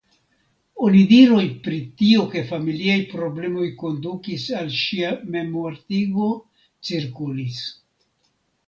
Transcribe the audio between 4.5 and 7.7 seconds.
al ŝia memmortigo cirkulis.